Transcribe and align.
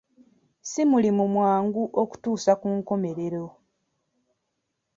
Si 0.69 0.81
mulimu 0.91 1.23
mwangu 1.33 1.83
okutuusa 2.01 2.51
ku 2.61 2.67
nkomerero. 2.77 3.45